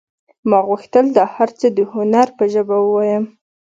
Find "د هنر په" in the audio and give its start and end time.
1.77-2.43